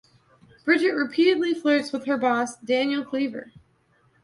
Bridget 0.65 0.93
repeatedly 0.93 1.53
flirts 1.53 1.91
with 1.93 2.05
her 2.05 2.17
boss, 2.17 2.57
Daniel 2.57 3.05
Cleaver. 3.05 3.51